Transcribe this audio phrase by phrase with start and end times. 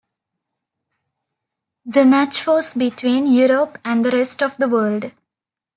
[1.85, 5.11] The match was between Europe and the rest of the world.